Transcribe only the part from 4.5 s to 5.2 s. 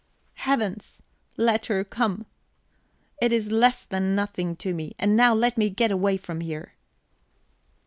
to me. And